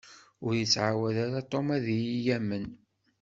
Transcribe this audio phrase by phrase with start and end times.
[0.45, 2.65] Ur ittɛawed ara Tom ad yi-yamen.